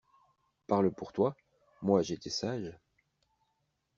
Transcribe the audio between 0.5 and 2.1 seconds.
Parle pour toi. Moi,